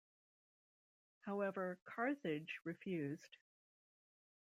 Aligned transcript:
However, 1.27 1.77
Carthage 1.85 2.59
refused. 2.63 3.37